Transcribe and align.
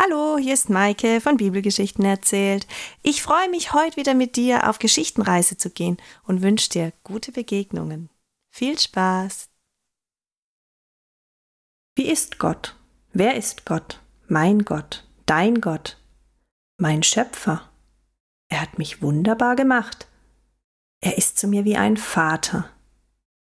Hallo, 0.00 0.38
hier 0.38 0.54
ist 0.54 0.70
Maike 0.70 1.20
von 1.20 1.38
Bibelgeschichten 1.38 2.04
erzählt. 2.04 2.68
Ich 3.02 3.20
freue 3.20 3.50
mich, 3.50 3.72
heute 3.72 3.96
wieder 3.96 4.14
mit 4.14 4.36
dir 4.36 4.70
auf 4.70 4.78
Geschichtenreise 4.78 5.56
zu 5.56 5.70
gehen 5.70 5.96
und 6.22 6.40
wünsche 6.40 6.70
dir 6.70 6.92
gute 7.02 7.32
Begegnungen. 7.32 8.08
Viel 8.48 8.78
Spaß! 8.78 9.48
Wie 11.96 12.08
ist 12.08 12.38
Gott? 12.38 12.76
Wer 13.12 13.34
ist 13.34 13.66
Gott? 13.66 14.00
Mein 14.28 14.64
Gott, 14.64 15.04
dein 15.26 15.60
Gott, 15.60 16.00
mein 16.76 17.02
Schöpfer. 17.02 17.68
Er 18.48 18.60
hat 18.60 18.78
mich 18.78 19.02
wunderbar 19.02 19.56
gemacht. 19.56 20.06
Er 21.00 21.18
ist 21.18 21.40
zu 21.40 21.48
mir 21.48 21.64
wie 21.64 21.76
ein 21.76 21.96
Vater, 21.96 22.70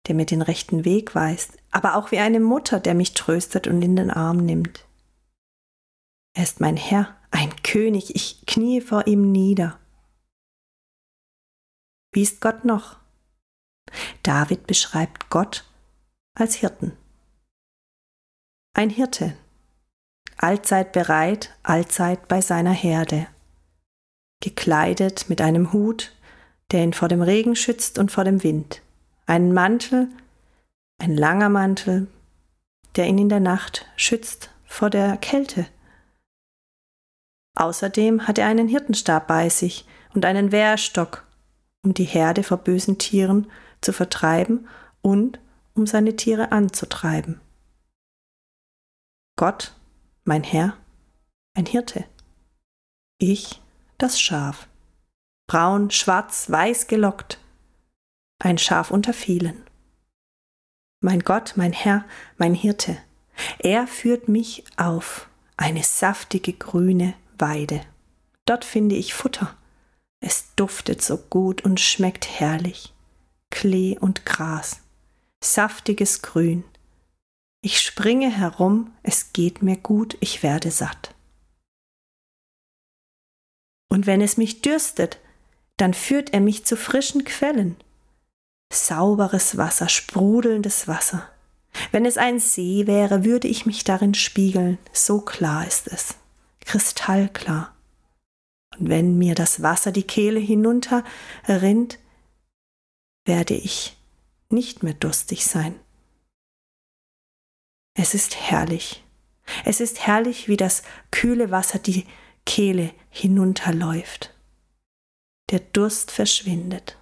der 0.09 0.15
mir 0.15 0.25
den 0.25 0.41
rechten 0.41 0.87
Weg 0.87 1.15
weist, 1.15 1.59
aber 1.71 1.97
auch 1.97 2.13
wie 2.13 2.19
eine 2.19 2.41
Mutter, 2.41 2.81
der 2.81 2.95
mich 2.95 3.13
tröstet 3.13 3.67
und 3.67 3.83
in 3.83 3.95
den 3.95 4.11
Arm 4.11 4.39
nimmt. 4.39 4.87
Er 6.33 6.45
ist 6.45 6.61
mein 6.61 6.77
Herr, 6.77 7.17
ein 7.31 7.55
König, 7.63 8.15
ich 8.15 8.45
kniee 8.47 8.81
vor 8.81 9.07
ihm 9.07 9.33
nieder. 9.33 9.79
Wie 12.13 12.23
ist 12.23 12.41
Gott 12.41 12.65
noch? 12.65 12.99
David 14.23 14.67
beschreibt 14.67 15.31
Gott 15.31 15.65
als 16.35 16.55
Hirten. 16.55 16.97
Ein 18.75 18.91
Hirte, 18.91 19.37
allzeit 20.37 20.93
bereit, 20.93 21.57
allzeit 21.63 22.29
bei 22.29 22.41
seiner 22.41 22.73
Herde, 22.73 23.27
gekleidet 24.41 25.29
mit 25.29 25.41
einem 25.41 25.73
Hut, 25.73 26.13
der 26.71 26.85
ihn 26.85 26.93
vor 26.93 27.09
dem 27.09 27.23
Regen 27.23 27.57
schützt 27.57 27.99
und 27.99 28.13
vor 28.13 28.25
dem 28.25 28.43
Wind, 28.45 28.83
einen 29.27 29.53
Mantel, 29.53 30.09
ein 30.99 31.17
langer 31.17 31.49
Mantel, 31.49 32.07
der 32.97 33.07
ihn 33.07 33.19
in 33.19 33.29
der 33.29 33.41
Nacht 33.41 33.87
schützt 33.97 34.51
vor 34.65 34.91
der 34.91 35.17
Kälte 35.17 35.67
Außerdem 37.61 38.27
hat 38.27 38.39
er 38.39 38.47
einen 38.47 38.69
Hirtenstab 38.69 39.27
bei 39.27 39.51
sich 39.51 39.85
und 40.15 40.25
einen 40.25 40.51
Wehrstock, 40.51 41.27
um 41.83 41.93
die 41.93 42.05
Herde 42.05 42.43
vor 42.43 42.57
bösen 42.57 42.97
Tieren 42.97 43.51
zu 43.83 43.93
vertreiben 43.93 44.67
und 45.03 45.39
um 45.75 45.87
seine 45.87 46.17
Tiere 46.17 46.53
anzutreiben. 46.53 47.39
Gott, 49.37 49.75
mein 50.25 50.43
Herr, 50.43 50.75
ein 51.55 51.67
Hirte. 51.67 52.07
Ich, 53.19 53.61
das 53.99 54.19
Schaf. 54.19 54.67
Braun, 55.47 55.91
schwarz, 55.91 56.51
weiß 56.51 56.87
gelockt. 56.87 57.39
Ein 58.39 58.57
Schaf 58.57 58.91
unter 58.91 59.13
vielen. 59.13 59.67
Mein 61.03 61.21
Gott, 61.21 61.53
mein 61.57 61.75
Herr, 61.75 62.07
mein 62.39 62.55
Hirte. 62.55 62.97
Er 63.59 63.87
führt 63.87 64.29
mich 64.29 64.65
auf 64.79 65.29
eine 65.59 65.83
saftige 65.83 66.55
grüne 66.55 67.13
Weide. 67.41 67.83
Dort 68.47 68.65
finde 68.65 68.97
ich 68.97 69.15
Futter. 69.15 69.57
Es 70.21 70.55
duftet 70.57 71.03
so 71.03 71.17
gut 71.17 71.65
und 71.65 71.81
schmeckt 71.81 72.29
herrlich. 72.29 72.93
Klee 73.51 73.99
und 73.99 74.27
Gras, 74.27 74.81
saftiges 75.43 76.23
Grün. 76.23 76.65
Ich 77.63 77.81
springe 77.81 78.31
herum, 78.31 78.93
es 79.03 79.33
geht 79.33 79.63
mir 79.63 79.77
gut, 79.77 80.17
ich 80.21 80.43
werde 80.43 80.71
satt. 80.71 81.15
Und 83.89 84.07
wenn 84.07 84.21
es 84.21 84.37
mich 84.37 84.63
dürstet, 84.63 85.19
dann 85.77 85.95
führt 85.95 86.33
er 86.33 86.41
mich 86.41 86.65
zu 86.65 86.77
frischen 86.77 87.25
Quellen. 87.25 87.77
Sauberes 88.73 89.57
Wasser, 89.57 89.89
sprudelndes 89.89 90.87
Wasser. 90.87 91.29
Wenn 91.91 92.05
es 92.05 92.17
ein 92.17 92.39
See 92.39 92.87
wäre, 92.87 93.25
würde 93.25 93.49
ich 93.49 93.67
mich 93.67 93.85
darin 93.85 94.15
spiegeln, 94.15 94.79
so 94.93 95.21
klar 95.21 95.67
ist 95.67 95.89
es 95.89 96.20
kristallklar. 96.71 97.75
Und 98.79 98.89
wenn 98.89 99.19
mir 99.19 99.35
das 99.35 99.61
Wasser 99.61 99.91
die 99.91 100.05
Kehle 100.05 100.39
hinunter 100.39 101.03
rinnt, 101.49 101.99
werde 103.27 103.55
ich 103.55 103.97
nicht 104.51 104.85
mehr 104.85 104.95
durstig 104.95 105.45
sein. 105.45 105.75
Es 107.95 108.15
ist 108.15 108.37
herrlich. 108.37 109.05
Es 109.65 109.81
ist 109.81 110.07
herrlich, 110.07 110.47
wie 110.47 110.57
das 110.57 110.85
kühle 111.11 111.51
Wasser 111.51 111.81
die 111.81 112.07
Kehle 112.47 112.95
hinunterläuft. 113.09 114.33
Der 115.51 115.59
Durst 115.59 116.13
verschwindet. 116.13 116.97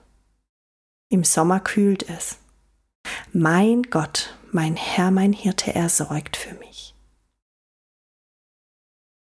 Im 1.10 1.24
Sommer 1.24 1.60
kühlt 1.60 2.08
es. 2.08 2.38
Mein 3.34 3.82
Gott, 3.82 4.34
mein 4.50 4.76
Herr, 4.76 5.10
mein 5.10 5.34
Hirte, 5.34 5.74
er 5.74 5.90
sorgt 5.90 6.38
für 6.38 6.54
mich. 6.54 6.94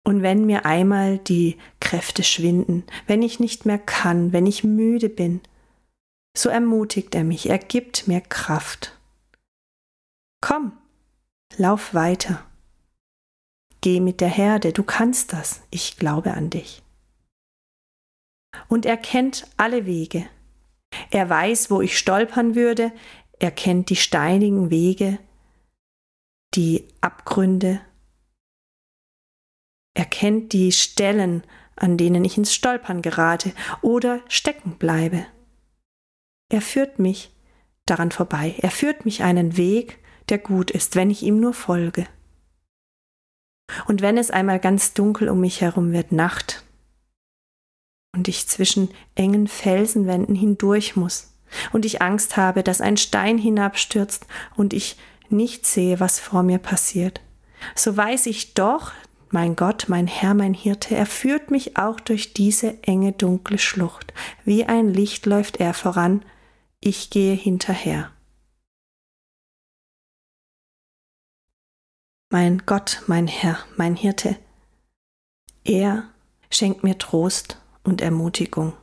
Und 0.09 0.23
wenn 0.23 0.47
mir 0.47 0.65
einmal 0.65 1.19
die 1.19 1.55
Kräfte 1.79 2.23
schwinden, 2.23 2.83
wenn 3.05 3.21
ich 3.21 3.39
nicht 3.39 3.67
mehr 3.67 3.77
kann, 3.77 4.33
wenn 4.33 4.47
ich 4.47 4.63
müde 4.63 5.07
bin, 5.07 5.39
so 6.35 6.49
ermutigt 6.49 7.13
er 7.13 7.23
mich, 7.23 7.47
er 7.47 7.59
gibt 7.59 8.07
mir 8.07 8.19
Kraft. 8.19 8.97
Komm, 10.41 10.71
lauf 11.57 11.93
weiter. 11.93 12.43
Geh 13.81 13.99
mit 13.99 14.19
der 14.19 14.29
Herde, 14.29 14.73
du 14.73 14.81
kannst 14.81 15.31
das, 15.31 15.61
ich 15.69 15.97
glaube 15.97 16.33
an 16.33 16.49
dich. 16.49 16.81
Und 18.67 18.87
er 18.87 18.97
kennt 18.97 19.45
alle 19.57 19.85
Wege. 19.85 20.27
Er 21.11 21.29
weiß, 21.29 21.69
wo 21.69 21.81
ich 21.81 21.99
stolpern 21.99 22.55
würde, 22.55 22.91
er 23.37 23.51
kennt 23.51 23.91
die 23.91 23.95
steinigen 23.95 24.71
Wege, 24.71 25.19
die 26.55 26.87
Abgründe, 26.99 27.81
er 29.93 30.05
kennt 30.05 30.53
die 30.53 30.71
Stellen, 30.71 31.43
an 31.75 31.97
denen 31.97 32.23
ich 32.25 32.37
ins 32.37 32.53
Stolpern 32.53 33.01
gerate 33.01 33.53
oder 33.81 34.21
stecken 34.27 34.77
bleibe. 34.77 35.25
Er 36.49 36.61
führt 36.61 36.99
mich 36.99 37.31
daran 37.85 38.11
vorbei. 38.11 38.55
Er 38.59 38.71
führt 38.71 39.05
mich 39.05 39.23
einen 39.23 39.57
Weg, 39.57 39.99
der 40.29 40.37
gut 40.37 40.71
ist, 40.71 40.95
wenn 40.95 41.09
ich 41.09 41.23
ihm 41.23 41.39
nur 41.39 41.53
folge. 41.53 42.05
Und 43.87 44.01
wenn 44.01 44.17
es 44.17 44.31
einmal 44.31 44.59
ganz 44.59 44.93
dunkel 44.93 45.29
um 45.29 45.39
mich 45.41 45.61
herum 45.61 45.91
wird, 45.91 46.11
Nacht, 46.11 46.63
und 48.15 48.27
ich 48.27 48.47
zwischen 48.47 48.89
engen 49.15 49.47
Felsenwänden 49.47 50.35
hindurch 50.35 50.95
muss, 50.95 51.33
und 51.71 51.85
ich 51.85 52.01
Angst 52.01 52.37
habe, 52.37 52.63
dass 52.63 52.81
ein 52.81 52.97
Stein 52.97 53.37
hinabstürzt 53.37 54.27
und 54.55 54.73
ich 54.73 54.97
nicht 55.29 55.65
sehe, 55.65 55.99
was 55.99 56.19
vor 56.19 56.43
mir 56.43 56.59
passiert, 56.59 57.21
so 57.75 57.95
weiß 57.95 58.27
ich 58.27 58.53
doch, 58.53 58.91
mein 59.31 59.55
Gott, 59.55 59.85
mein 59.87 60.07
Herr, 60.07 60.33
mein 60.33 60.53
Hirte, 60.53 60.95
er 60.95 61.05
führt 61.05 61.51
mich 61.51 61.77
auch 61.77 61.99
durch 61.99 62.33
diese 62.33 62.81
enge, 62.83 63.11
dunkle 63.11 63.57
Schlucht. 63.57 64.13
Wie 64.43 64.65
ein 64.65 64.93
Licht 64.93 65.25
läuft 65.25 65.57
er 65.57 65.73
voran, 65.73 66.25
ich 66.79 67.09
gehe 67.09 67.35
hinterher. 67.35 68.11
Mein 72.31 72.63
Gott, 72.65 73.03
mein 73.07 73.27
Herr, 73.27 73.59
mein 73.75 73.95
Hirte, 73.95 74.37
er 75.63 76.09
schenkt 76.51 76.83
mir 76.83 76.97
Trost 76.97 77.61
und 77.83 78.01
Ermutigung. 78.01 78.73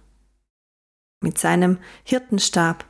Mit 1.21 1.39
seinem 1.39 1.79
Hirtenstab 2.05 2.85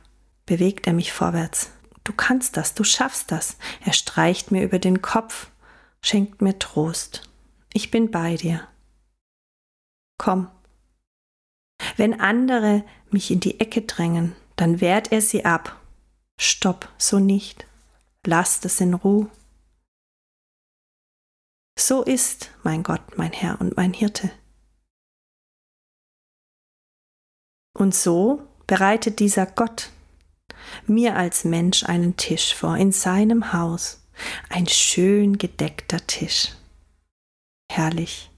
bewegt 0.45 0.87
er 0.87 0.93
mich 0.93 1.13
vorwärts. 1.13 1.71
Du 2.03 2.13
kannst 2.13 2.57
das, 2.57 2.73
du 2.73 2.83
schaffst 2.83 3.31
das. 3.31 3.57
Er 3.83 3.93
streicht 3.93 4.51
mir 4.51 4.63
über 4.63 4.79
den 4.79 5.01
Kopf, 5.01 5.51
schenkt 6.01 6.41
mir 6.41 6.57
Trost 6.57 7.26
ich 7.77 7.91
bin 7.91 8.09
bei 8.09 8.35
dir. 8.37 8.67
Komm. 10.17 10.49
Wenn 11.95 12.19
andere 12.19 12.83
mich 13.11 13.29
in 13.29 13.39
die 13.39 13.59
Ecke 13.59 13.83
drängen, 13.83 14.35
dann 14.55 14.81
wehrt 14.81 15.11
er 15.11 15.21
sie 15.21 15.45
ab. 15.45 15.79
Stopp, 16.39 16.91
so 16.97 17.19
nicht. 17.19 17.67
Lasst 18.25 18.65
es 18.65 18.81
in 18.81 18.95
Ruhe. 18.95 19.29
So 21.77 22.01
ist 22.01 22.49
mein 22.63 22.81
Gott, 22.81 23.15
mein 23.15 23.31
Herr 23.31 23.61
und 23.61 23.77
mein 23.77 23.93
Hirte. 23.93 24.31
Und 27.77 27.93
so 27.93 28.41
bereitet 28.65 29.19
dieser 29.19 29.45
Gott 29.45 29.91
mir 30.87 31.15
als 31.15 31.43
Mensch 31.43 31.83
einen 31.83 32.17
Tisch 32.17 32.55
vor 32.55 32.75
in 32.75 32.91
seinem 32.91 33.53
Haus, 33.53 34.01
ein 34.49 34.65
schön 34.67 35.37
gedeckter 35.37 36.05
Tisch 36.07 36.57
herrlich. 37.69 38.31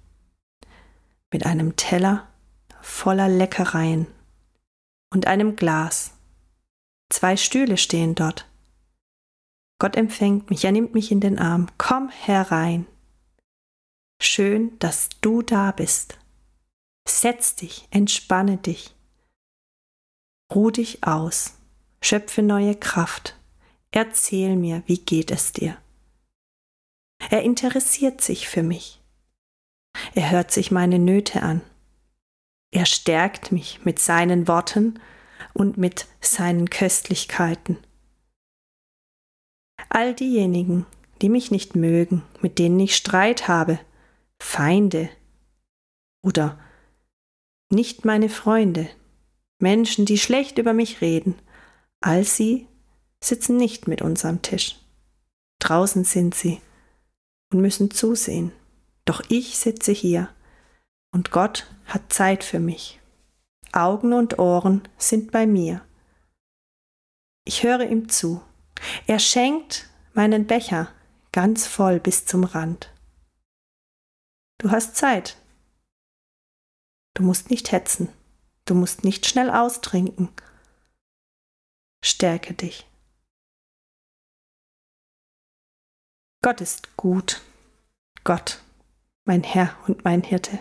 Mit 1.31 1.45
einem 1.45 1.75
Teller 1.75 2.27
voller 2.81 3.29
Leckereien 3.29 4.07
und 5.13 5.27
einem 5.27 5.55
Glas. 5.55 6.13
Zwei 7.11 7.37
Stühle 7.37 7.77
stehen 7.77 8.15
dort. 8.15 8.47
Gott 9.79 9.95
empfängt 9.95 10.49
mich, 10.49 10.65
er 10.65 10.71
nimmt 10.71 10.93
mich 10.93 11.11
in 11.11 11.21
den 11.21 11.39
Arm. 11.39 11.67
Komm 11.77 12.09
herein. 12.09 12.85
Schön, 14.21 14.77
dass 14.79 15.09
du 15.21 15.41
da 15.41 15.71
bist. 15.71 16.19
Setz 17.07 17.55
dich, 17.55 17.87
entspanne 17.89 18.57
dich. 18.57 18.93
Ruh 20.53 20.71
dich 20.71 21.03
aus, 21.03 21.53
schöpfe 22.01 22.41
neue 22.41 22.75
Kraft. 22.75 23.35
Erzähl 23.91 24.55
mir, 24.55 24.83
wie 24.85 24.99
geht 24.99 25.31
es 25.31 25.53
dir. 25.53 25.77
Er 27.29 27.43
interessiert 27.43 28.21
sich 28.21 28.47
für 28.47 28.63
mich. 28.63 28.98
Er 30.15 30.31
hört 30.31 30.51
sich 30.51 30.71
meine 30.71 30.99
Nöte 30.99 31.43
an. 31.43 31.61
Er 32.71 32.85
stärkt 32.85 33.51
mich 33.51 33.83
mit 33.83 33.99
seinen 33.99 34.47
Worten 34.47 34.99
und 35.53 35.77
mit 35.77 36.07
seinen 36.21 36.69
Köstlichkeiten. 36.69 37.77
All 39.89 40.13
diejenigen, 40.13 40.85
die 41.21 41.29
mich 41.29 41.51
nicht 41.51 41.75
mögen, 41.75 42.23
mit 42.41 42.59
denen 42.59 42.79
ich 42.79 42.95
Streit 42.95 43.47
habe, 43.47 43.79
Feinde 44.41 45.09
oder 46.21 46.59
nicht 47.69 48.05
meine 48.05 48.29
Freunde, 48.29 48.89
Menschen, 49.59 50.05
die 50.05 50.17
schlecht 50.17 50.57
über 50.57 50.73
mich 50.73 51.01
reden, 51.01 51.35
all 52.01 52.23
sie 52.23 52.67
sitzen 53.21 53.57
nicht 53.57 53.87
mit 53.87 54.01
uns 54.01 54.25
am 54.25 54.41
Tisch. 54.41 54.77
Draußen 55.59 56.03
sind 56.03 56.35
sie 56.35 56.61
und 57.51 57.61
müssen 57.61 57.91
zusehen. 57.91 58.51
Doch 59.09 59.23
ich 59.27 59.57
sitze 59.57 59.91
hier 59.91 60.31
und 61.11 61.31
Gott 61.31 61.65
hat 61.87 62.13
Zeit 62.13 62.43
für 62.43 62.59
mich. 62.59 63.01
Augen 63.71 64.13
und 64.13 64.37
Ohren 64.37 64.87
sind 64.99 65.31
bei 65.31 65.47
mir. 65.47 65.83
Ich 67.43 67.63
höre 67.63 67.89
ihm 67.89 68.07
zu. 68.09 68.43
Er 69.07 69.17
schenkt 69.17 69.89
meinen 70.13 70.45
Becher 70.45 70.93
ganz 71.31 71.65
voll 71.65 71.99
bis 71.99 72.27
zum 72.27 72.43
Rand. 72.43 72.93
Du 74.59 74.69
hast 74.69 74.95
Zeit. 74.95 75.41
Du 77.15 77.23
musst 77.23 77.49
nicht 77.49 77.71
hetzen. 77.71 78.09
Du 78.65 78.75
musst 78.75 79.03
nicht 79.03 79.25
schnell 79.25 79.49
austrinken. 79.49 80.29
Stärke 82.05 82.53
dich. 82.53 82.87
Gott 86.43 86.61
ist 86.61 86.95
gut. 86.95 87.41
Gott, 88.23 88.61
mein 89.29 89.43
Herr 89.43 89.77
und 89.87 90.03
mein 90.03 90.23
Hirte. 90.23 90.59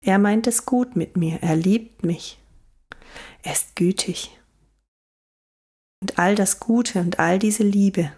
Er 0.00 0.20
meint 0.20 0.46
es 0.46 0.64
gut 0.64 0.94
mit 0.94 1.16
mir. 1.16 1.42
Er 1.42 1.56
liebt 1.56 2.04
mich. 2.04 2.38
Er 3.42 3.52
ist 3.52 3.74
gütig. 3.74 4.30
Und 6.00 6.16
all 6.16 6.36
das 6.36 6.60
Gute 6.60 7.00
und 7.00 7.18
all 7.18 7.40
diese 7.40 7.64
Liebe 7.64 8.12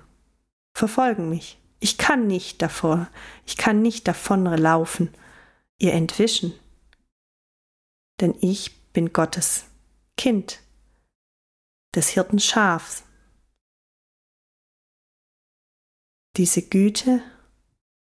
verfolgen 0.77 1.31
mich. 1.31 1.59
Ich 1.79 1.97
kann 1.97 2.27
nicht 2.27 2.61
davor, 2.61 3.09
ich 3.47 3.57
kann 3.57 3.81
nicht 3.81 4.07
davonlaufen, 4.07 5.15
ihr 5.79 5.95
entwischen. 5.95 6.53
Denn 8.21 8.35
ich 8.43 8.83
bin 8.93 9.15
Gottes 9.15 9.65
Kind, 10.19 10.61
des 11.95 12.11
Hirten 12.11 12.39
Schafs. 12.39 13.05
Diese 16.37 16.61
Güte 16.61 17.23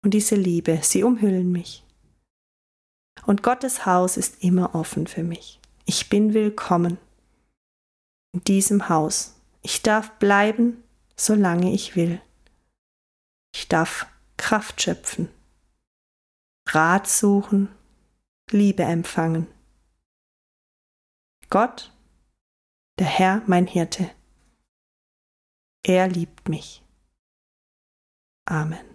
und 0.02 0.14
diese 0.14 0.36
Liebe, 0.36 0.80
sie 0.82 1.04
umhüllen 1.04 1.52
mich. 1.52 1.84
Und 3.26 3.44
Gottes 3.44 3.86
Haus 3.86 4.18
ist 4.18 4.44
immer 4.44 4.76
offen 4.76 5.08
für 5.08 5.24
mich. 5.24 5.60
Ich 5.86 6.10
bin 6.10 6.34
willkommen 6.34 6.98
in 8.34 8.44
diesem 8.44 8.90
Haus. 8.90 9.36
Ich 9.62 9.82
darf 9.82 10.18
bleiben, 10.20 10.84
solange 11.16 11.74
ich 11.74 11.96
will. 11.96 12.22
Ich 13.54 13.68
darf 13.68 14.08
Kraft 14.38 14.82
schöpfen, 14.82 15.30
Rat 16.68 17.08
suchen, 17.08 17.70
Liebe 18.52 18.84
empfangen. 18.84 19.48
Gott, 21.50 21.92
der 23.00 23.08
Herr, 23.08 23.42
mein 23.48 23.68
Hirte. 23.68 24.10
Er 25.84 26.08
liebt 26.08 26.48
mich. 26.48 26.84
Amen. 28.46 28.89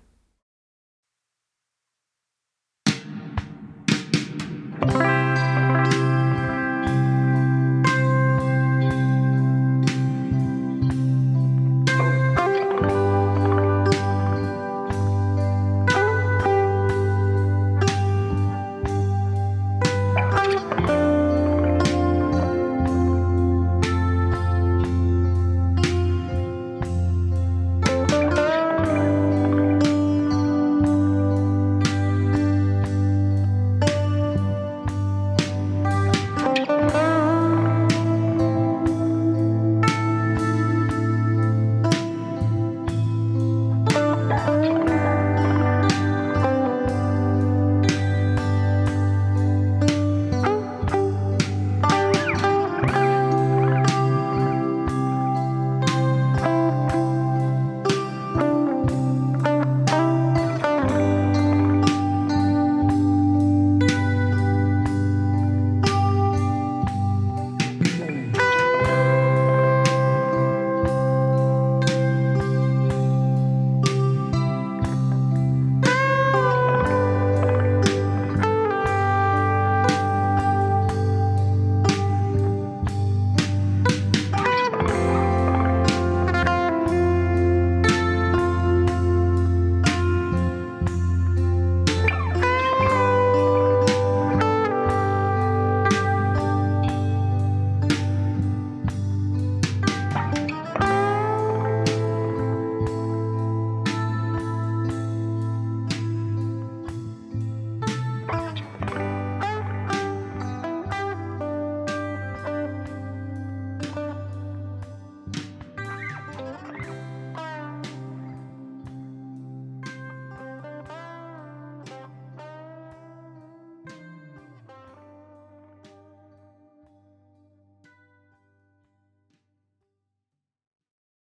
Bye. 4.86 5.13